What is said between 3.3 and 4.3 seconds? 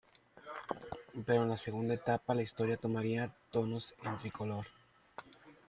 tonos en